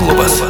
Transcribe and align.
klubas. 0.00 0.42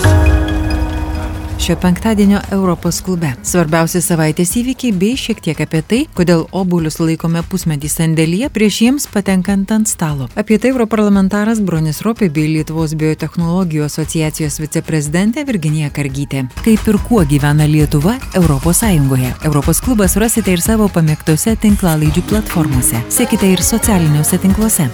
Šio 1.60 1.76
penktadienio 1.76 2.40
Europos 2.52 3.00
klube. 3.04 3.32
Svarbiausi 3.42 4.00
savaitės 4.00 4.54
įvykiai 4.56 4.94
bei 4.96 5.16
šiek 5.20 5.42
tiek 5.44 5.58
apie 5.60 5.82
tai, 5.84 5.98
kodėl 6.16 6.46
obuolius 6.56 6.96
laikome 7.02 7.42
pusmetį 7.50 7.90
sandėlyje 7.92 8.48
prieš 8.54 8.78
jiems 8.86 9.06
patenkant 9.12 9.72
ant 9.74 9.90
stalo. 9.90 10.28
Apie 10.40 10.56
tai 10.58 10.70
europarlamentaras 10.72 11.60
Bronis 11.60 12.00
Ropė 12.06 12.30
bei 12.32 12.46
Lietuvos 12.54 12.94
biotehnologijų 12.96 13.84
asociacijos 13.90 14.56
viceprezidentė 14.62 15.44
Virginija 15.50 15.90
Kargytė. 15.92 16.46
Kaip 16.64 16.88
ir 16.88 17.00
kuo 17.08 17.24
gyvena 17.28 17.68
Lietuva 17.68 18.16
Europos 18.40 18.80
Sąjungoje. 18.80 19.34
Europos 19.44 19.82
klubas 19.84 20.16
rasite 20.16 20.54
ir 20.56 20.64
savo 20.64 20.88
pamėgtose 20.88 21.58
tinklalaidžių 21.60 22.24
platformose. 22.30 23.02
Sekite 23.12 23.52
ir 23.52 23.60
socialiniuose 23.66 24.40
tinkluose. 24.40 24.88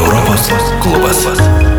Europos 0.00 0.48
klubas. 0.80 1.69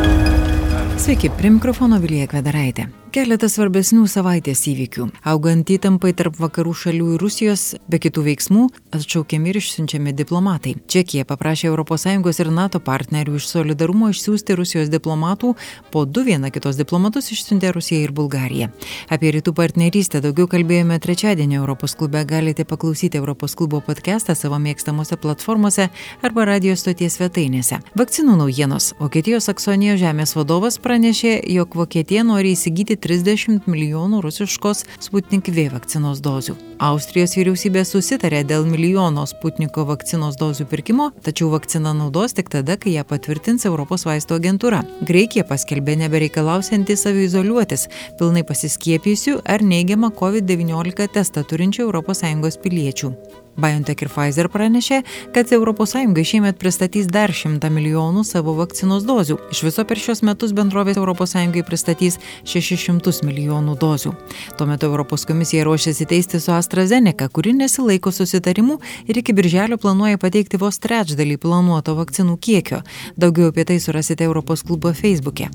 Свеќе 1.01 1.31
премикрофонов 1.33 2.03
Илија 2.05 2.27
Квадараите. 2.29 2.83
Keletas 3.11 3.57
svarbesnių 3.57 4.05
savaitės 4.07 4.61
įvykių. 4.71 5.09
Augant 5.27 5.67
įtampai 5.67 6.13
tarp 6.15 6.37
vakarų 6.39 6.71
šalių 6.79 7.07
ir 7.17 7.19
Rusijos, 7.19 7.63
be 7.91 7.97
kitų 7.99 8.21
veiksmų, 8.23 8.67
atšaukiami 8.95 9.49
ir 9.51 9.57
išsiunčiami 9.59 10.13
diplomatai. 10.15 10.77
Čekija 10.87 11.25
paprašė 11.27 11.73
ES 11.75 12.39
ir 12.39 12.51
NATO 12.55 12.79
partnerių 12.79 13.35
iš 13.35 13.49
solidarumo 13.49 14.07
išsiųsti 14.13 14.55
Rusijos 14.55 14.87
diplomatų, 14.93 15.51
po 15.91 16.05
du 16.05 16.23
viena 16.23 16.53
kitos 16.55 16.79
diplomatus 16.79 17.27
išsiuntė 17.35 17.73
Rusija 17.75 17.99
ir 18.05 18.13
Bulgarija. 18.15 18.69
Apie 19.11 19.33
rytų 19.35 19.51
partnerystę 19.59 20.23
daugiau 20.23 20.47
kalbėjome 20.47 20.95
trečiadienį 21.03 21.59
Europos 21.59 21.97
klube, 21.99 22.23
galite 22.23 22.63
paklausyti 22.63 23.19
Europos 23.19 23.57
klubo 23.59 23.83
podcastą 23.83 24.37
savo 24.39 24.55
mėgstamose 24.55 25.19
platformose 25.19 25.89
arba 26.23 26.47
radio 26.47 26.77
stoties 26.79 27.19
svetainėse. 27.19 27.83
Vakcinų 27.91 28.39
naujienos. 28.45 28.93
Vokietijos 29.03 29.51
Saksonijos 29.51 29.99
žemės 29.99 30.37
vadovas 30.39 30.79
pranešė, 30.79 31.41
jog 31.59 31.75
Vokietija 31.75 32.23
nori 32.23 32.55
įsigyti 32.55 33.00
30 33.01 33.67
milijonų 33.69 34.21
rusiškos 34.23 34.85
Sputnik 35.01 35.49
V 35.51 35.67
vakcinos 35.73 36.21
dozių. 36.23 36.55
Austrijos 36.81 37.35
vyriausybė 37.37 37.83
susitarė 37.85 38.43
dėl 38.47 38.65
milijono 38.69 39.25
Sputniko 39.29 39.85
vakcinos 39.89 40.37
dozių 40.39 40.65
pirkimo, 40.71 41.09
tačiau 41.25 41.51
vakciną 41.53 41.93
naudos 41.97 42.37
tik 42.37 42.49
tada, 42.53 42.77
kai 42.77 42.95
ją 42.95 43.05
patvirtins 43.09 43.67
Europos 43.69 44.05
vaisto 44.05 44.37
agentūra. 44.39 44.81
Graikija 45.05 45.45
paskelbė 45.49 45.97
nebereikalausianti 46.05 46.97
savizoliuotis, 46.97 47.87
pilnai 48.21 48.45
pasiskiepijusių 48.47 49.39
ar 49.45 49.65
neigiamą 49.65 50.13
COVID-19 50.17 51.09
testą 51.17 51.45
turinčių 51.45 51.89
ES 51.91 52.61
piliečių. 52.61 53.15
BioNTech 53.59 54.05
ir 54.05 54.09
Pfizer 54.11 54.47
pranešė, 54.51 55.01
kad 55.35 55.51
ES 55.51 56.27
šiemet 56.27 56.59
pristatys 56.59 57.07
dar 57.11 57.33
100 57.35 57.69
milijonų 57.73 58.23
savo 58.27 58.53
vakcinos 58.55 59.03
dozių. 59.07 59.37
Iš 59.51 59.63
viso 59.67 59.85
per 59.85 59.99
šios 59.99 60.21
metus 60.23 60.53
bendrovės 60.53 60.97
ES 60.97 61.65
pristatys 61.67 62.19
600 62.45 63.25
milijonų 63.27 63.77
dozių. 63.79 64.13
Tuo 64.57 64.67
metu 64.67 64.85
Europos 64.87 65.25
komisija 65.25 65.65
ruošiasi 65.67 66.05
teisti 66.05 66.39
su 66.39 66.51
AstraZeneca, 66.51 67.27
kuri 67.29 67.53
nesilaiko 67.53 68.11
susitarimų 68.11 68.79
ir 69.07 69.17
iki 69.17 69.33
birželio 69.33 69.77
planuoja 69.77 70.17
pateikti 70.17 70.57
vos 70.57 70.79
trečdalį 70.79 71.37
planuoto 71.37 71.95
vakcinų 71.99 72.37
kiekio. 72.39 72.81
Daugiau 73.17 73.51
apie 73.51 73.65
tai 73.65 73.79
surasite 73.79 74.23
Europos 74.23 74.63
klubo 74.63 74.93
Facebook'e. 74.93 75.51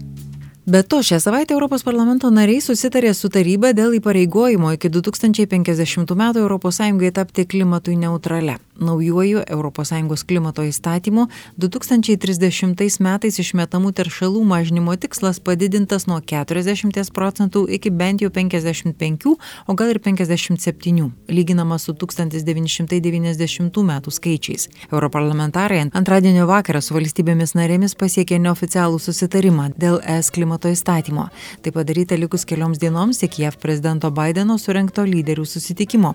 Be 0.66 0.82
to, 0.82 1.02
šią 1.02 1.20
savaitę 1.20 1.54
Europos 1.54 1.84
parlamento 1.86 2.26
nariai 2.34 2.58
susitarė 2.58 3.12
su 3.14 3.28
taryba 3.30 3.68
dėl 3.70 3.92
įpareigojimo 4.00 4.72
iki 4.74 4.88
2050 4.90 6.14
metų 6.18 6.42
ES 6.56 7.12
tapti 7.14 7.44
klimatui 7.46 7.94
neutrale. 7.96 8.56
Naujuoju 8.80 9.40
ES 9.46 10.22
klimato 10.24 10.62
įstatymu 10.62 11.26
2030 11.56 13.00
metais 13.00 13.38
išmetamų 13.40 13.92
teršalų 13.96 14.42
mažinimo 14.44 14.96
tikslas 15.00 15.40
padidintas 15.40 16.04
nuo 16.06 16.20
40 16.20 17.12
procentų 17.16 17.64
iki 17.72 17.90
bent 17.90 18.20
jau 18.20 18.30
55, 18.30 19.32
o 19.66 19.74
gal 19.74 19.94
ir 19.94 20.00
57, 20.04 21.08
lyginama 21.28 21.78
su 21.78 21.94
1990 21.94 23.84
metų 23.90 24.12
skaičiais. 24.12 24.68
Europarlamentarai 24.92 25.80
antradienio 25.96 26.44
vakarą 26.46 26.82
su 26.84 26.94
valstybėmis 26.98 27.56
narėmis 27.56 27.96
pasiekė 27.96 28.38
neoficialų 28.44 29.00
susitarimą 29.00 29.70
dėl 29.80 30.00
ES 30.04 30.30
klimato 30.36 30.68
įstatymo. 30.68 31.30
Tai 31.62 31.72
padaryta 31.72 32.20
likus 32.20 32.44
kelioms 32.44 32.78
dienoms 32.78 33.22
iki 33.24 33.46
JAV 33.46 33.56
prezidento 33.62 34.12
Bideno 34.12 34.58
surinkto 34.60 35.06
lyderių 35.08 35.48
susitikimo. 35.48 36.14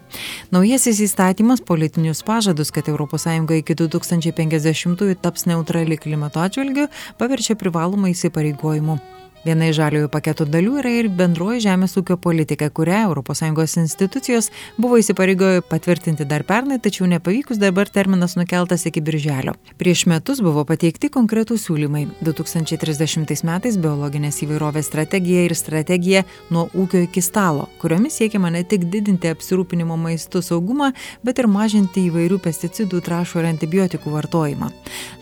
Naujasis 0.53 1.01
įstatymas 1.09 1.65
politinius 1.65 2.21
pažadus 2.21 2.50
pažadus, 2.51 2.71
kad 2.71 2.87
ES 2.87 3.25
iki 3.59 3.75
2050-ųjų 3.75 5.15
taps 5.21 5.45
neutrali 5.47 5.97
klimato 5.97 6.41
atžvilgiu, 6.43 6.87
paverčia 7.17 7.55
privalomą 7.55 8.11
įsipareigojimu. 8.11 8.99
Viena 9.45 9.65
iš 9.65 9.79
žaliojo 9.79 10.05
paketo 10.13 10.45
dalių 10.45 10.75
yra 10.83 10.89
ir 10.93 11.07
bendroji 11.17 11.63
žemės 11.63 11.95
ūkio 11.97 12.13
politika, 12.21 12.67
kurią 12.69 13.07
ES 13.09 13.77
institucijos 13.81 14.51
buvo 14.77 14.99
įsipareigoję 15.01 15.63
patvirtinti 15.65 16.27
dar 16.29 16.43
pernai, 16.45 16.77
tačiau 16.77 17.07
nepavykus 17.09 17.57
dabar 17.57 17.89
terminas 17.89 18.35
nukeltas 18.37 18.85
iki 18.85 19.01
birželio. 19.01 19.55
Prieš 19.79 20.05
metus 20.05 20.41
buvo 20.45 20.61
pateikti 20.65 21.09
konkretų 21.09 21.57
siūlymai. 21.57 22.03
2030 22.21 23.41
metais 23.47 23.79
biologinės 23.81 24.43
įvairovės 24.45 24.91
strategija 24.91 25.47
ir 25.47 25.55
strategija 25.57 26.23
nuo 26.51 26.67
ūkio 26.77 27.01
iki 27.07 27.25
stalo, 27.25 27.65
kuriomis 27.81 28.19
siekiama 28.21 28.53
ne 28.53 28.61
tik 28.61 28.85
didinti 28.93 29.33
apsirūpinimo 29.33 29.97
maistu 29.97 30.43
saugumą, 30.45 30.91
bet 31.25 31.41
ir 31.41 31.49
mažinti 31.49 32.05
įvairių 32.11 32.37
pesticidų, 32.45 33.01
trašų 33.09 33.41
ir 33.41 33.49
antibiotikų 33.55 34.13
vartojimą. 34.19 34.69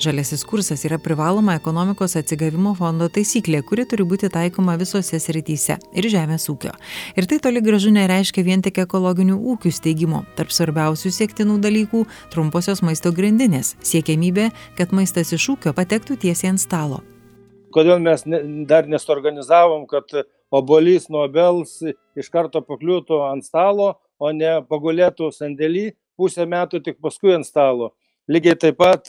Žalesis 0.04 0.44
kursas 0.44 0.84
yra 0.84 1.00
privaloma 1.00 1.56
ekonomikos 1.56 2.20
atsigavimo 2.20 2.76
fondo 2.76 3.08
taisyklė, 3.08 3.64
kuri 3.64 3.88
turi 3.88 4.09
būti 4.10 4.30
taikoma 4.34 4.76
visose 4.80 5.20
srityse 5.22 5.78
ir 5.94 6.08
žemės 6.12 6.48
ūkio. 6.52 6.74
Ir 7.16 7.28
tai 7.30 7.40
toli 7.44 7.62
gražu 7.62 7.94
nereiškia 7.96 8.44
vien 8.48 8.64
tik 8.66 8.82
ekologinių 8.84 9.38
ūkių 9.54 9.72
steigimo. 9.76 10.24
Tarp 10.36 10.54
svarbiausių 10.56 11.14
siektinų 11.14 11.60
dalykų- 11.64 12.06
trumposios 12.34 12.82
maisto 12.82 13.14
grandinės- 13.14 13.76
siekiamybė, 13.92 14.52
kad 14.78 14.92
maistas 14.92 15.34
iš 15.34 15.50
ūkio 15.56 15.74
patektų 15.74 16.18
tiesiai 16.18 16.50
ant 16.50 16.60
stalo. 16.60 17.02
Kodėl 17.72 18.02
mes 18.02 18.26
ne, 18.26 18.66
dar 18.66 18.88
nesorganizavom, 18.88 19.88
kad 19.88 20.06
obolys 20.52 21.10
nuo 21.10 21.24
obels 21.28 21.84
iš 22.18 22.30
karto 22.30 22.62
pakliūtų 22.62 23.32
ant 23.32 23.46
stalo, 23.46 23.96
o 24.20 24.32
ne 24.32 24.62
pagulėtų 24.70 25.30
sandėlį 25.32 25.94
pusę 26.18 26.46
metų 26.46 26.84
tik 26.84 26.98
paskui 27.02 27.36
ant 27.36 27.46
stalo. 27.46 27.94
Lygiai 28.30 28.58
taip 28.60 28.78
pat 28.78 29.08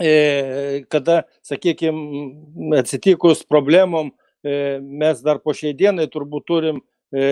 kada, 0.00 1.24
sakykime, 1.44 2.78
atsitikus 2.78 3.44
problemom, 3.44 4.10
e, 4.44 4.78
mes 4.80 5.20
dar 5.22 5.40
po 5.44 5.52
šiai 5.56 5.74
dienai 5.76 6.08
turbūt 6.08 6.46
turim, 6.48 6.80
e, 7.12 7.24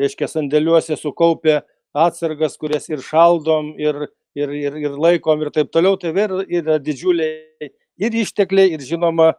reiškia, 0.00 0.30
sandėliuose 0.32 0.96
sukaupę 0.96 1.60
atsargas, 1.94 2.56
kurias 2.56 2.88
ir 2.88 3.04
šaldom, 3.04 3.74
ir, 3.78 4.06
ir, 4.34 4.54
ir, 4.56 4.78
ir 4.86 4.96
laikom 4.98 5.44
ir 5.44 5.52
taip 5.54 5.70
toliau, 5.74 5.98
tai 6.00 6.14
vėl 6.16 6.42
yra 6.48 6.80
didžiuliai 6.82 7.70
ir 8.00 8.20
ištekliai, 8.24 8.72
ir 8.74 8.82
žinoma, 8.82 9.34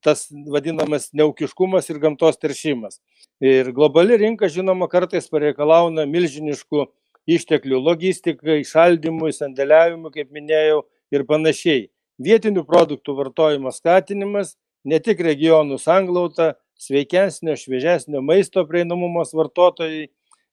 tas 0.00 0.28
vadinamas 0.48 1.10
neukiškumas 1.12 1.90
ir 1.90 1.98
gamtos 2.00 2.38
teršimas. 2.40 3.00
Ir 3.44 3.72
globali 3.74 4.16
rinka, 4.16 4.48
žinoma, 4.48 4.88
kartais 4.88 5.26
pareikalauna 5.28 6.06
milžiniškų 6.08 6.86
išteklių 7.28 7.80
logistikai, 7.82 8.62
šaldymui, 8.64 9.34
sandėliavimui, 9.36 10.12
kaip 10.14 10.30
minėjau, 10.32 10.80
ir 11.14 11.24
panašiai. 11.28 11.88
Vietinių 12.18 12.64
produktų 12.66 13.14
vartojimo 13.18 13.70
skatinimas, 13.74 14.56
ne 14.84 14.98
tik 15.02 15.20
regionų 15.22 15.78
sanglauta, 15.78 16.54
sveikesnio, 16.78 17.56
šviežesnio 17.58 18.22
maisto 18.22 18.64
prieinamumas 18.66 19.34
vartotojai, 19.34 20.08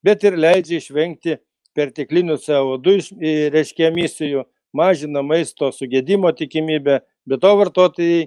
bet 0.06 0.24
ir 0.26 0.38
leidžia 0.38 0.80
išvengti 0.82 1.38
perteklinių 1.78 2.38
CO2 2.42 3.50
reiškia 3.54 3.90
emisijų, 3.92 4.46
mažina 4.76 5.22
maisto 5.26 5.72
sugėdimo 5.74 6.32
tikimybę, 6.36 7.02
bet 7.26 7.42
to 7.42 7.52
vartotojai 7.60 8.26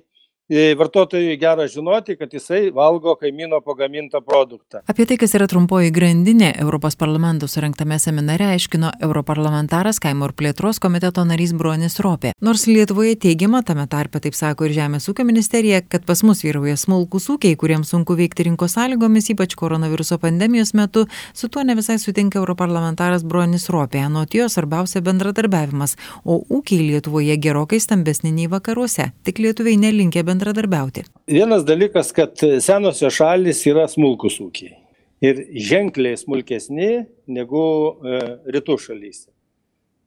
vartotojui 0.49 1.37
gera 1.37 1.67
žinoti, 1.69 2.17
kad 2.17 2.33
jisai 2.33 2.71
valgo 2.71 3.15
kaimyno 3.21 3.61
pagamintą 3.61 4.21
produktą. 4.25 4.81
Apie 4.89 5.05
tai, 5.07 5.19
kas 5.21 5.35
yra 5.37 5.47
trumpoji 5.47 5.91
grandinė, 5.93 6.55
Europos 6.63 6.97
parlamento 6.97 7.47
surinktame 7.49 7.99
seminare 8.01 8.47
aiškino 8.55 8.91
europarlamentaras 9.05 10.01
kaimo 10.01 10.31
ir 10.31 10.33
plėtros 10.33 10.81
komiteto 10.81 11.25
narys 11.29 11.53
Bronis 11.53 11.99
Ropė. 12.01 12.33
Nors 12.41 12.65
Lietuvoje 12.67 13.19
teigiama, 13.21 13.61
tame 13.63 13.85
tarpe 13.87 14.23
taip 14.25 14.35
sako 14.35 14.69
ir 14.69 14.77
Žemės 14.79 15.11
ūkio 15.13 15.27
ministerija, 15.29 15.83
kad 15.85 16.07
pas 16.09 16.23
mus 16.25 16.41
vyrauja 16.45 16.79
smulkus 16.81 17.29
ūkiai, 17.35 17.57
kuriems 17.61 17.93
sunku 17.93 18.17
veikti 18.17 18.49
rinkos 18.49 18.79
sąlygomis, 18.79 19.29
ypač 19.35 19.57
koronaviruso 19.59 20.17
pandemijos 20.23 20.73
metu, 20.73 21.05
su 21.35 21.49
tuo 21.53 21.63
ne 21.63 21.77
visai 21.77 21.99
sutinka 22.01 22.41
europarlamentaras 22.41 23.25
Bronis 23.25 23.69
Ropė. 23.69 24.07
Anot 24.09 24.33
jo 24.33 24.49
svarbiausia 24.49 25.05
bendradarbiavimas, 25.05 25.99
o 26.25 26.41
ūkiai 26.49 26.89
Lietuvoje 26.89 27.37
gerokai 27.37 27.81
stambesni 27.85 28.33
nei 28.33 28.49
vakaruose. 28.49 29.11
Tik 29.29 29.45
lietuviai 29.45 29.77
nelinkia 29.77 30.23
bendradarbiauti 30.25 30.38
bendradarbiauti? 30.39 31.05
Vienas 31.27 31.65
dalykas, 31.67 32.13
kad 32.15 32.39
senosios 32.65 33.17
šalis 33.19 33.65
yra 33.67 33.89
smulkus 33.91 34.39
ūkiai. 34.43 34.77
Ir 35.25 35.43
ženkliai 35.67 36.15
smulkesni 36.19 36.93
negu 37.27 37.65
e, 38.07 38.21
rytų 38.55 38.79
šalyse. 38.79 39.27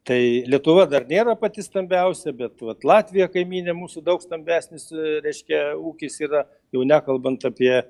Tai 0.08 0.18
Lietuva 0.50 0.88
dar 0.90 1.04
nėra 1.06 1.36
pati 1.38 1.62
stambiausia, 1.62 2.32
bet 2.34 2.64
vat, 2.64 2.86
Latvija 2.88 3.28
kaiminė 3.30 3.76
mūsų 3.78 4.02
daug 4.06 4.24
stambesnis, 4.24 4.88
reiškia, 5.22 5.76
ūkis 5.78 6.16
yra, 6.26 6.46
jau 6.74 6.86
nekalbant 6.88 7.44
apie 7.46 7.74
e, 7.76 7.84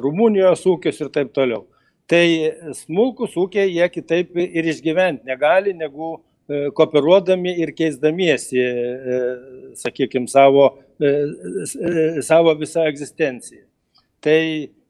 Rumunijos 0.00 0.64
ūkius 0.66 1.04
ir 1.04 1.12
taip 1.14 1.30
toliau. 1.36 1.66
Tai 2.10 2.24
smulkus 2.78 3.36
ūkiai 3.38 3.68
jie 3.68 3.86
kitaip 3.92 4.34
ir 4.38 4.72
išgyventi 4.72 5.26
negali, 5.28 5.74
negu 5.76 6.16
e, 6.16 6.68
kooperuodami 6.74 7.54
ir 7.62 7.72
keisdamiesi, 7.78 8.62
e, 8.62 9.22
sakykime, 9.78 10.30
savo, 10.30 10.66
e, 10.72 10.82
e, 10.82 10.85
savo 12.24 12.54
visą 12.58 12.86
egzistenciją. 12.88 13.64
Tai 14.24 14.40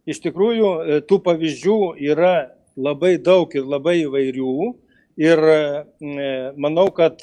iš 0.07 0.21
tikrųjų 0.25 0.69
e, 0.69 0.99
tų 1.09 1.21
pavyzdžių 1.25 1.79
yra 2.13 2.35
labai 2.77 3.17
daug 3.19 3.53
ir 3.57 3.65
labai 3.67 4.03
įvairių 4.05 4.57
Ir 5.17 5.41
manau, 6.61 6.91
kad 6.93 7.23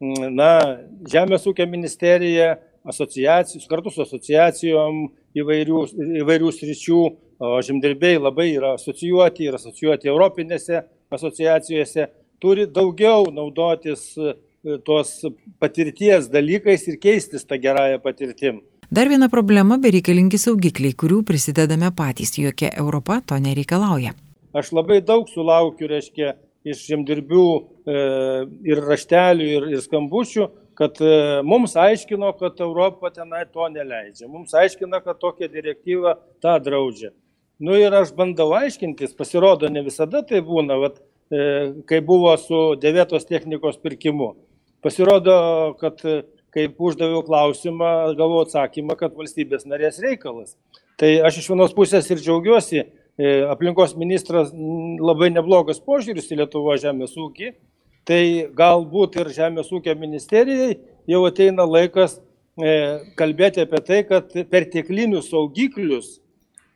na, 0.00 0.50
Žemės 1.06 1.44
ūkio 1.46 1.68
ministerija 1.70 2.56
kartu 3.70 3.92
su 3.94 4.02
asociacijom 4.02 5.04
įvairių, 5.38 5.82
įvairių 6.24 6.50
sričių, 6.56 7.02
o 7.38 7.60
žemdirbiai 7.62 8.18
labai 8.18 8.48
yra 8.56 8.72
asocijuoti 8.74 9.46
ir 9.46 9.54
asocijuoti 9.54 10.10
Europinėse 10.10 10.80
asociacijose, 11.14 12.08
turi 12.42 12.66
daugiau 12.66 13.28
naudotis 13.30 14.10
e, 14.18 14.34
tos 14.84 15.22
patirties 15.60 16.28
dalykais 16.32 16.88
ir 16.88 16.98
keistis 17.02 17.46
tą 17.46 17.58
gerąją 17.60 18.00
patirtim. 18.02 18.60
Dar 18.90 19.08
viena 19.08 19.28
problema- 19.28 19.76
bereikalingi 19.86 20.38
saugikliai, 20.38 20.94
kurių 20.94 21.22
prisidedame 21.24 21.90
patys, 21.92 22.38
jokia 22.38 22.70
Europa 22.76 23.20
to 23.20 23.34
nereikalauja. 23.34 24.14
Aš 24.54 24.72
labai 24.72 25.00
daug 25.04 25.28
sulaukiu, 25.28 25.88
reiškia, 25.88 26.34
iš 26.64 26.86
žemdirbių 26.88 27.44
e, 27.58 27.98
ir 28.64 28.80
raštelių, 28.88 29.44
ir, 29.58 29.68
ir 29.74 29.84
skambučių, 29.84 30.48
kad 30.78 31.00
e, 31.02 31.42
mums 31.46 31.76
aiškino, 31.76 32.32
kad 32.38 32.60
Europa 32.64 33.10
tenai 33.10 33.44
to 33.52 33.68
neleidžia. 33.68 34.28
Mums 34.28 34.54
aiškina, 34.54 35.00
kad 35.04 35.20
tokia 35.20 35.48
direktyva 35.52 36.16
tą 36.42 36.58
draudžia. 36.62 37.12
Nu 37.58 37.74
ir 37.74 37.94
aš 37.94 38.12
bandau 38.14 38.52
aiškintis, 38.54 39.16
pasirodo, 39.18 39.68
ne 39.68 39.82
visada 39.82 40.22
tai 40.26 40.40
būna, 40.46 40.76
vat, 40.78 41.00
e, 41.30 41.40
kai 41.90 41.98
buvo 42.00 42.36
su 42.38 42.60
devėtos 42.80 43.26
technikos 43.26 43.80
pirkimu. 43.82 44.36
Pasirodo, 44.84 45.38
kad 45.80 46.00
kaip 46.54 46.78
uždaviau 46.80 47.24
klausimą, 47.26 48.14
gavau 48.18 48.44
atsakymą, 48.44 48.96
kad 48.98 49.16
valstybės 49.18 49.66
narės 49.68 49.98
reikalas. 50.02 50.54
Tai 50.98 51.10
aš 51.28 51.42
iš 51.42 51.50
vienos 51.52 51.74
pusės 51.76 52.08
ir 52.10 52.22
džiaugiuosi, 52.22 52.86
E, 53.18 53.42
aplinkos 53.50 53.96
ministras 53.98 54.52
labai 55.02 55.32
neblogas 55.34 55.80
požiūris 55.82 56.28
į 56.30 56.36
Lietuvo 56.38 56.76
žemės 56.78 57.16
ūkį, 57.18 57.48
tai 58.06 58.22
galbūt 58.54 59.18
ir 59.18 59.32
žemės 59.34 59.72
ūkio 59.74 59.96
ministerijai 59.98 60.76
jau 61.10 61.24
ateina 61.26 61.66
laikas 61.66 62.20
e, 62.62 62.76
kalbėti 63.18 63.64
apie 63.64 63.80
tai, 63.88 63.98
kad 64.06 64.30
perteklinius 64.52 65.32
saugiklius 65.32 66.20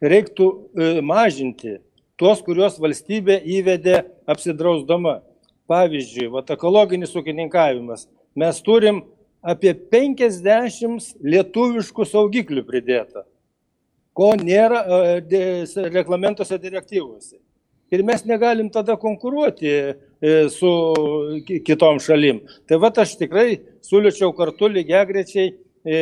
reiktų 0.02 0.48
e, 0.50 0.88
mažinti, 1.12 1.76
tuos, 2.19 2.43
kuriuos 2.43 2.81
valstybė 2.82 3.38
įvedė 3.60 4.00
apsidrausdama. 4.26 5.20
Pavyzdžiui, 5.70 6.30
va, 6.32 6.42
ekologinis 6.54 7.14
ūkininkavimas. 7.16 8.08
Mes 8.38 8.58
turim 8.64 9.04
apie 9.42 9.74
50 9.74 11.14
lietuviškų 11.22 12.06
saugiklių 12.08 12.64
pridėta 12.66 13.26
ko 14.16 14.32
nėra 14.36 14.82
e, 14.84 15.64
reglamentuose 15.92 16.58
direktyvose. 16.60 17.38
Ir 17.92 18.04
mes 18.08 18.24
negalim 18.24 18.70
tada 18.72 18.96
konkuruoti 18.96 19.72
e, 19.72 19.90
su 20.52 20.70
kitom 21.66 22.00
šalim. 22.00 22.40
Tai 22.68 22.78
va 22.80 22.92
aš 23.02 23.18
tikrai 23.20 23.60
siūlyčiau 23.84 24.32
kartu 24.36 24.70
lygiai 24.72 25.08
grečiai 25.08 25.50
e, 25.84 25.98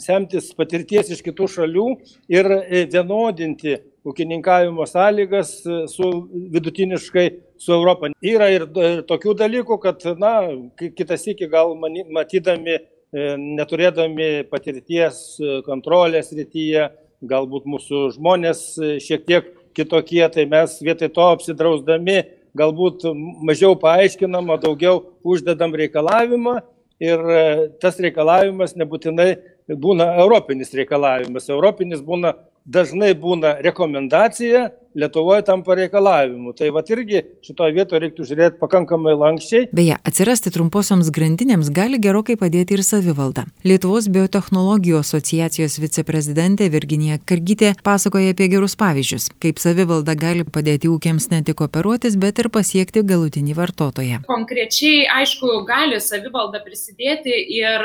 semtis 0.00 0.52
patirties 0.56 1.12
iš 1.12 1.20
kitų 1.24 1.50
šalių 1.52 1.86
ir 2.32 2.48
vienodinti 2.92 3.76
ūkininkavimo 4.06 4.86
sąlygas 4.88 5.58
su 5.92 6.10
vidutiniškai 6.54 7.28
su 7.58 7.72
Europą. 7.74 8.12
Yra 8.24 8.50
ir 8.54 8.66
tokių 9.08 9.34
dalykų, 9.38 9.78
kad, 9.82 10.04
na, 10.20 10.34
kitas 10.76 11.26
iki 11.30 11.48
gal 11.50 11.74
matydami, 11.78 12.78
neturėdami 13.12 14.46
patirties 14.50 15.38
kontrolės 15.66 16.32
rytyje, 16.36 16.90
galbūt 17.24 17.68
mūsų 17.68 18.02
žmonės 18.16 18.62
e, 18.76 18.96
šiek 19.00 19.24
tiek 19.28 19.52
kitokie, 19.76 20.22
tai 20.32 20.46
mes 20.48 20.78
vietoj 20.84 21.10
to 21.14 21.28
apsidrausdami 21.34 22.18
galbūt 22.56 23.04
mažiau 23.44 23.76
paaiškinam, 23.80 24.48
o 24.52 24.56
daugiau 24.60 25.02
uždedam 25.26 25.74
reikalavimą 25.76 26.58
ir 27.02 27.20
e, 27.20 27.42
tas 27.82 27.98
reikalavimas 28.00 28.76
nebūtinai 28.78 29.30
būna 29.68 30.12
europinis 30.22 30.72
reikalavimas. 30.76 31.50
Europinis 31.52 32.00
būna 32.04 32.34
dažnai 32.64 33.12
būna 33.18 33.56
rekomendacija, 33.64 34.70
Lietuvoje 34.96 35.44
tampa 35.44 35.74
reikalavimu. 35.76 36.54
Tai 36.56 36.70
va 36.72 36.82
irgi 36.88 37.20
šitoje 37.44 37.74
vietoje 37.76 38.00
reiktų 38.06 38.26
žiūrėti 38.30 38.60
pakankamai 38.62 39.12
lankščiai. 39.20 39.68
Beje, 39.76 39.98
atsirasti 40.08 40.52
trumposioms 40.54 41.10
grandinėms 41.12 41.68
gali 41.76 42.00
gerokai 42.00 42.38
padėti 42.40 42.78
ir 42.78 42.84
savivalda. 42.86 43.44
Lietuvos 43.66 44.08
biotehnologijų 44.12 45.02
asociacijos 45.02 45.76
viceprezidentė 45.82 46.70
Virginija 46.72 47.20
Kargytė 47.28 47.74
pasakoja 47.84 48.32
apie 48.32 48.48
gerus 48.52 48.78
pavyzdžius, 48.80 49.28
kaip 49.42 49.60
savivalda 49.60 50.16
gali 50.16 50.46
padėti 50.48 50.88
ūkiams 50.88 51.28
ne 51.34 51.42
tik 51.44 51.60
operuotis, 51.66 52.16
bet 52.16 52.40
ir 52.40 52.48
pasiekti 52.54 53.04
galutinį 53.04 53.58
vartotoją. 53.58 54.22
Konkrečiai, 54.30 55.04
aišku, 55.20 55.60
gali 55.68 56.00
savivalda 56.00 56.64
prisidėti 56.64 57.36
ir 57.60 57.84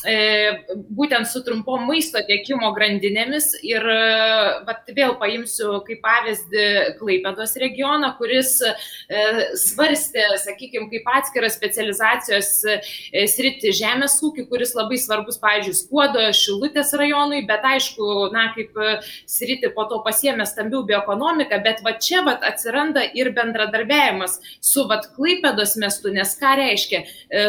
būtent 0.00 1.28
su 1.28 1.42
trumpom 1.44 1.84
maisto 1.88 2.20
tiekimo 2.24 2.70
grandinėmis 2.76 3.52
ir 3.66 3.84
vat, 4.64 4.88
vėl 4.96 5.16
paimsiu 5.20 5.80
kaip 5.84 6.00
pavyzdį 6.04 6.66
Klaipėdos 7.00 7.52
regioną, 7.60 8.14
kuris 8.16 8.54
e, 8.64 8.72
svarstė, 9.60 10.24
sakykime, 10.40 10.88
kaip 10.92 11.10
atskirą 11.18 11.50
specializacijos 11.52 12.52
e, 12.64 12.78
sritį 13.28 13.74
žemės 13.76 14.16
ūkį, 14.24 14.46
kuris 14.48 14.72
labai 14.78 15.00
svarbus, 15.00 15.40
pavyzdžiui, 15.42 15.76
Skuodo, 15.80 16.24
Šilutės 16.36 16.94
rajonui, 16.96 17.42
bet 17.48 17.66
aišku, 17.66 18.30
na, 18.34 18.48
kaip 18.56 18.76
sritį 19.28 19.72
po 19.76 19.84
to 19.90 20.00
pasiemė 20.06 20.48
stambių 20.48 20.82
bioekonomiką, 20.88 21.60
bet 21.64 21.84
va 21.84 21.94
čia 22.00 22.24
va 22.26 22.38
atsiranda 22.48 23.04
ir 23.16 23.32
bendradarbiavimas 23.36 24.38
su 24.64 24.86
va 24.88 25.00
Klaipėdos 25.04 25.76
miestu, 25.80 26.12
nes 26.14 26.32
ką 26.40 26.56
reiškia, 26.60 27.04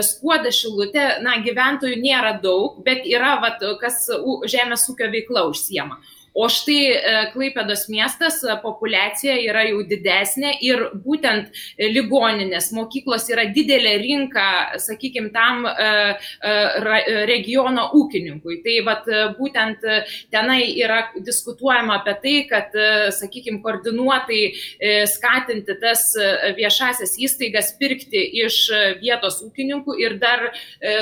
Skuoda, 0.05 0.51
Šilutė, 0.55 1.07
na, 1.23 1.37
gyventojų 1.45 1.99
nėra 2.01 2.35
daug, 2.43 2.81
bet 2.85 3.05
yra, 3.09 3.35
vat, 3.43 3.63
kas 3.81 4.05
žemės 4.51 4.87
ūkio 4.91 5.11
veikla 5.13 5.45
užsiema. 5.49 5.99
O 6.33 6.47
štai 6.47 6.79
e, 6.87 7.13
Klaipėdos 7.33 7.87
miestas 7.91 8.37
e, 8.45 8.53
populiacija 8.63 9.33
yra 9.43 9.65
jau 9.67 9.81
didesnė 9.87 10.53
ir 10.63 10.85
būtent 11.03 11.49
e, 11.51 11.89
ligoninės 11.91 12.69
mokyklos 12.75 13.27
yra 13.33 13.49
didelė 13.51 13.97
rinka, 13.99 14.45
sakykime, 14.79 15.31
tam 15.35 15.65
regiono 17.27 17.83
ūkininkui. 17.97 18.57
Tai 18.63 18.75
vat, 18.87 19.07
būtent 19.37 19.83
tenai 20.31 20.59
yra 20.79 21.01
diskutuojama 21.15 21.99
apie 21.99 22.13
tai, 22.23 22.33
kad, 22.49 22.75
sakykime, 23.15 23.59
koordinuotai 23.63 24.41
skatinti 25.09 25.75
tas 25.81 26.05
viešasias 26.57 27.15
įstaigas 27.21 27.73
pirkti 27.79 28.23
iš 28.43 28.59
vietos 29.01 29.41
ūkininkų 29.45 29.97
ir 30.01 30.17
dar 30.21 30.47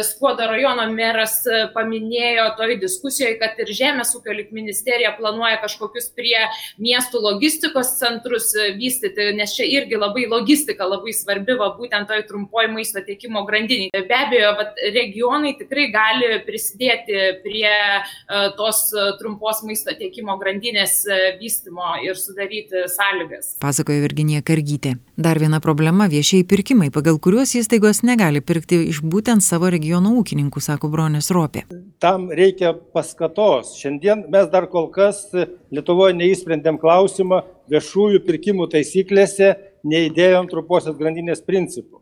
Skuodo 0.05 0.50
rajono 0.51 0.88
meras 0.93 1.39
paminėjo 1.75 2.50
toj 2.59 2.77
diskusijoje, 2.83 3.38
kad 3.41 3.59
ir 3.63 3.74
Žemės 3.79 4.15
ūkio 4.17 4.36
lik 4.36 4.53
ministerija 4.55 5.13
planuoja 5.19 5.59
kažkokius 5.63 6.09
prie 6.17 6.38
miestų 6.81 7.21
logistikos 7.25 7.93
centrus 7.99 8.49
e, 8.55 8.71
vystyti, 8.79 9.29
nes 9.38 9.53
čia 9.55 9.67
irgi 9.67 9.99
labai 9.99 10.25
logistika 10.31 10.88
labai 10.88 11.13
svarbi, 11.15 11.57
va, 11.59 11.71
būtent 11.77 12.09
toj 12.09 12.25
trumpoji 12.29 12.71
maisto 12.73 13.03
tiekimo 13.05 13.45
grandiniai. 13.47 13.91
Be 13.93 14.17
abejo, 14.17 14.53
va, 14.59 14.67
regionai 14.95 15.55
tikrai 15.59 15.89
gali 15.93 16.31
prisidėti 16.47 17.19
prie 17.43 17.69
uh, 17.69 18.49
tos 18.57 18.81
trumpos 19.19 19.63
maisto 19.67 19.93
tiekimo 19.97 20.38
grandinės 20.41 21.01
vystimo 21.39 21.95
ir 22.05 22.17
sudaryti 22.19 22.85
sąlygas. 22.91 23.55
Pasakoja 23.63 24.03
Virginija 24.03 24.43
Kargytė. 24.45 24.95
Dar 25.19 25.39
viena 25.41 25.59
problema- 25.59 26.07
viešieji 26.15 26.45
pirkimai, 26.47 26.89
pagal 26.95 27.19
kuriuos 27.19 27.55
įstaigos 27.59 28.03
negali 28.03 28.41
pirkti 28.41 28.88
iš 28.89 29.01
būtent 29.01 29.43
savo 29.43 29.69
regiono 29.69 30.13
ūkininkų, 30.21 30.61
sako 30.61 30.89
Bronės 30.93 31.29
Ropė. 31.35 31.65
Tam 31.99 32.29
reikia 32.29 32.73
paskatos. 32.93 33.73
Šiandien 33.79 34.29
mes 34.31 34.47
dar 34.53 34.67
kol 34.67 34.88
kas 34.89 35.08
mes 35.09 35.47
Lietuvoje 35.73 36.15
neįsprendėm 36.17 36.79
klausimą 36.81 37.43
viešųjų 37.69 38.21
pirkimų 38.25 38.69
taisyklėse, 38.71 39.55
neįdėjom 39.85 40.49
truposios 40.49 40.97
grandinės 40.99 41.41
principų. 41.45 42.01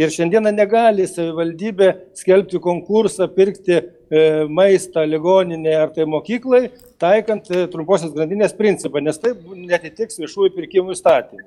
Ir 0.00 0.08
šiandieną 0.08 0.54
negali 0.56 1.04
savivaldybė 1.04 1.90
skelbti 2.16 2.60
konkursą 2.64 3.26
pirkti 3.28 3.74
e, 3.76 3.82
maistą 4.48 5.04
ligoninėje 5.04 5.80
ar 5.82 5.90
tai 5.92 6.06
mokyklai, 6.08 6.70
taikant 7.02 7.50
e, 7.52 7.66
trumposios 7.72 8.14
grandinės 8.16 8.56
principą, 8.56 9.02
nes 9.04 9.20
tai 9.20 9.34
netitiks 9.52 10.16
viešųjų 10.22 10.54
pirkimų 10.56 10.96
įstatymų. 10.96 11.44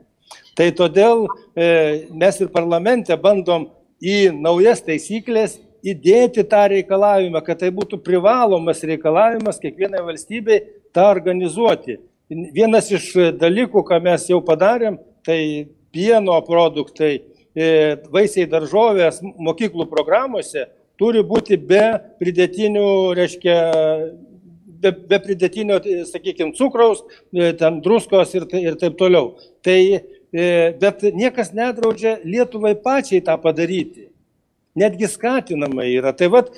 Tai 0.58 0.70
todėl 0.78 1.26
e, 1.26 2.06
mes 2.14 2.38
ir 2.42 2.54
parlamente 2.54 3.18
bandom 3.18 3.72
į 3.98 4.30
naujas 4.38 4.86
taisyklės 4.86 5.58
įdėti 5.86 6.46
tą 6.50 6.66
reikalavimą, 6.74 7.42
kad 7.46 7.62
tai 7.62 7.70
būtų 7.74 8.00
privalomas 8.06 8.84
reikalavimas 8.88 9.62
kiekvienai 9.62 10.04
valstybei 10.06 10.62
tą 10.96 11.08
organizuoti. 11.12 12.00
Vienas 12.30 12.90
iš 12.94 13.12
dalykų, 13.38 13.84
ką 13.86 14.00
mes 14.02 14.26
jau 14.32 14.42
padarėm, 14.46 14.98
tai 15.26 15.68
pieno 15.94 16.40
produktai, 16.46 17.20
e, 17.56 17.68
vaisiai 18.12 18.48
daržovės 18.50 19.22
mokyklų 19.22 19.86
programuose 19.92 20.66
turi 21.00 21.22
būti 21.24 21.60
be 21.60 21.84
pridėtinių, 22.20 22.88
reiškia, 23.20 23.56
be, 24.82 24.92
be 25.12 25.22
pridėtinio, 25.22 25.80
sakykime, 26.10 26.56
cukraus, 26.58 27.06
e, 27.30 27.54
ten 27.60 27.80
druskos 27.86 28.34
ir, 28.34 28.50
ir 28.58 28.82
taip 28.82 28.98
toliau. 28.98 29.36
Tai, 29.62 29.80
e, 30.02 30.50
bet 30.82 31.06
niekas 31.14 31.54
nedraudžia 31.54 32.18
Lietuvai 32.26 32.74
pačiai 32.74 33.22
tą 33.22 33.38
padaryti 33.42 34.10
netgi 34.76 35.08
skatinama 35.08 35.86
yra. 35.88 36.12
Tai 36.16 36.30
vad, 36.34 36.50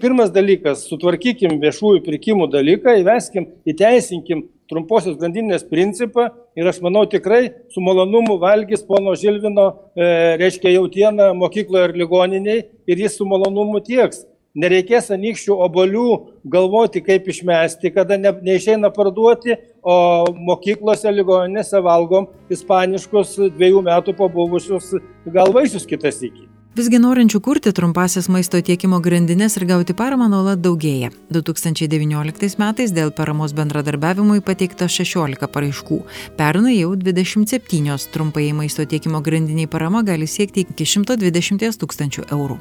pirmas 0.00 0.32
dalykas, 0.34 0.84
sutvarkykim 0.90 1.56
viešųjų 1.62 2.02
pirkimų 2.04 2.50
dalyką, 2.52 2.98
įveskim, 3.00 3.48
įteisinkim 3.68 4.44
trumposios 4.70 5.16
grandinės 5.20 5.64
principą 5.68 6.28
ir 6.56 6.68
aš 6.68 6.80
manau 6.84 7.04
tikrai 7.10 7.48
su 7.72 7.82
malonumu 7.84 8.38
valgys 8.42 8.84
pono 8.86 9.16
Žilvino, 9.18 9.66
e, 9.96 10.36
reiškia 10.40 10.76
jautieną 10.76 11.32
mokykloje 11.40 11.90
ir 11.90 11.98
ligoniniai 12.04 12.62
ir 12.86 13.04
jis 13.04 13.18
su 13.18 13.28
malonumu 13.28 13.82
tieks. 13.84 14.24
Nereikės 14.54 15.10
anykščių 15.10 15.56
obolių 15.66 16.08
galvoti, 16.46 17.02
kaip 17.02 17.26
išmesti, 17.26 17.90
kada 17.90 18.20
ne, 18.20 18.30
neišeina 18.46 18.92
parduoti, 18.94 19.56
o 19.82 19.96
mokyklose, 20.30 21.10
ligoninėse 21.10 21.82
valgom 21.82 22.30
ispaniškus 22.54 23.34
dviejų 23.58 23.82
metų 23.90 24.14
pabuvusius 24.20 24.94
galvaisius 25.26 25.90
kitas 25.90 26.22
iki. 26.22 26.53
Visgi 26.74 26.98
norinčių 26.98 27.38
kurti 27.38 27.70
trumpasias 27.70 28.26
maisto 28.34 28.58
tiekimo 28.58 28.98
grandinės 28.98 29.54
ir 29.60 29.64
gauti 29.68 29.94
paramą 29.94 30.26
nuolat 30.32 30.58
daugėja. 30.58 31.12
2019 31.30 32.58
metais 32.58 32.90
dėl 32.90 33.12
paramos 33.14 33.54
bendradarbiavimui 33.54 34.42
pateikta 34.42 34.90
16 34.90 35.46
paraiškų. 35.54 36.02
Pernai 36.34 36.74
jau 36.80 36.96
27 36.98 38.10
trumpai 38.10 38.50
maisto 38.58 38.82
tiekimo 38.90 39.22
grandiniai 39.22 39.70
parama 39.70 40.02
gali 40.02 40.26
siekti 40.26 40.66
iki 40.66 40.90
120 40.98 41.78
tūkstančių 41.78 42.32
eurų. 42.34 42.58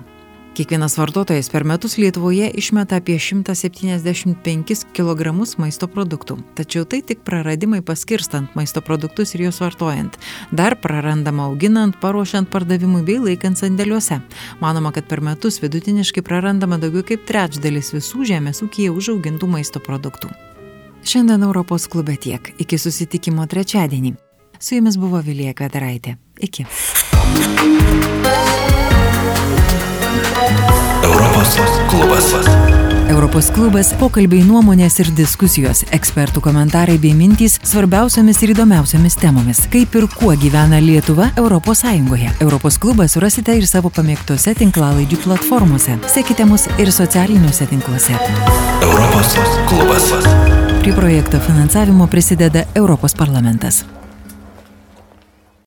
Kiekvienas 0.53 0.98
vartotojas 0.98 1.48
per 1.50 1.63
metus 1.65 1.95
Lietuvoje 1.98 2.51
išmeta 2.53 3.00
apie 3.01 3.15
175 3.17 4.83
kg 4.93 5.31
maisto 5.57 5.88
produktų. 5.89 6.36
Tačiau 6.53 6.86
tai 6.86 7.00
tik 7.01 7.24
praradimai 7.25 7.81
paskirstant 7.81 8.53
maisto 8.53 8.83
produktus 8.86 9.33
ir 9.33 9.48
juos 9.48 9.57
vartojant. 9.63 10.19
Dar 10.51 10.75
prarandama 10.77 11.48
auginant, 11.50 11.98
paruošiant 11.98 12.51
pardavimui 12.53 13.01
bei 13.01 13.17
laikant 13.17 13.57
sandėliuose. 13.57 14.19
Manoma, 14.62 14.91
kad 14.93 15.10
per 15.10 15.24
metus 15.25 15.57
vidutiniškai 15.63 16.22
prarandama 16.22 16.77
daugiau 16.77 17.01
kaip 17.01 17.25
trečdalis 17.25 17.89
visų 17.98 18.22
žemės 18.36 18.62
ūkija 18.62 18.93
užaugintų 18.93 19.50
maisto 19.50 19.81
produktų. 19.81 20.29
Šiandien 21.01 21.50
Europos 21.50 21.89
klube 21.89 22.13
tiek. 22.13 22.53
Iki 22.62 22.77
susitikimo 22.77 23.50
trečiadienį. 23.50 24.13
Su 24.62 24.77
jumis 24.77 25.01
buvo 25.01 25.17
Vilija 25.25 25.57
Kvedaraitė. 25.57 26.19
Iki. 26.45 26.69
Europos 31.03 31.60
klubas. 31.89 32.34
Europos 33.10 33.50
klubas- 33.51 33.93
pokalbiai 34.01 34.43
nuomonės 34.48 35.00
ir 35.00 35.10
diskusijos, 35.15 35.84
ekspertų 35.91 36.41
komentarai 36.41 36.98
bei 36.98 37.13
mintys 37.13 37.60
svarbiausiamis 37.63 38.41
ir 38.43 38.53
įdomiausiamis 38.55 39.17
temomis, 39.22 39.62
kaip 39.70 39.96
ir 39.96 40.08
kuo 40.08 40.34
gyvena 40.36 40.79
Lietuva 40.82 41.29
Europos 41.38 41.84
Sąjungoje. 41.84 42.32
Europos 42.39 42.77
klubą 42.77 43.08
surasite 43.08 43.58
ir 43.58 43.67
savo 43.67 43.89
pamėgtose 43.89 44.55
tinklalaidžių 44.55 45.17
platformose. 45.24 45.98
Sekite 46.08 46.46
mus 46.46 46.67
ir 46.77 46.91
socialiniuose 46.91 47.67
tinkluose. 47.67 48.13
Europos 48.82 49.36
klubas. 49.67 50.13
Prie 50.82 50.93
projekto 50.93 51.39
finansavimo 51.39 52.08
prisideda 52.08 52.65
Europos 52.75 53.13
parlamentas. 53.13 53.86